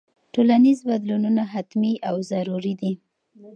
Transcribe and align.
ټولنیز 0.33 0.79
بدلونونه 0.89 1.43
حتمي 1.53 1.93
او 2.09 2.15
ضروري 2.31 2.73
دي. 2.81 2.93